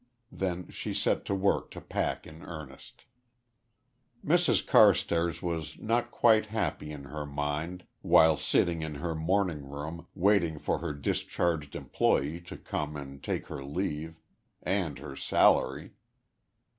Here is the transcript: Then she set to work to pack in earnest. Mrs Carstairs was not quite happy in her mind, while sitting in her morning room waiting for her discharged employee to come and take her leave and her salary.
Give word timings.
Then 0.31 0.67
she 0.71 0.95
set 0.95 1.25
to 1.25 1.35
work 1.35 1.69
to 1.69 1.79
pack 1.79 2.25
in 2.25 2.41
earnest. 2.41 3.05
Mrs 4.25 4.65
Carstairs 4.65 5.43
was 5.43 5.77
not 5.77 6.09
quite 6.09 6.47
happy 6.47 6.91
in 6.91 7.03
her 7.03 7.23
mind, 7.23 7.85
while 8.01 8.35
sitting 8.35 8.81
in 8.81 8.95
her 8.95 9.13
morning 9.13 9.69
room 9.69 10.07
waiting 10.15 10.57
for 10.57 10.79
her 10.79 10.93
discharged 10.95 11.75
employee 11.75 12.41
to 12.41 12.57
come 12.57 12.97
and 12.97 13.21
take 13.23 13.45
her 13.45 13.63
leave 13.63 14.15
and 14.63 14.97
her 14.97 15.15
salary. 15.15 15.91